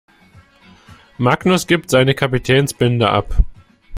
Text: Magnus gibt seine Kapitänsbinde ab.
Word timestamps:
Magnus 1.19 1.67
gibt 1.67 1.91
seine 1.91 2.15
Kapitänsbinde 2.15 3.11
ab. 3.11 3.43